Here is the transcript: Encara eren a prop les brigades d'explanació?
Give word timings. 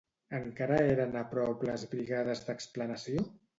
Encara 0.37 0.79
eren 0.93 1.13
a 1.19 1.23
prop 1.35 1.67
les 1.71 1.85
brigades 1.93 2.43
d'explanació? 2.51 3.31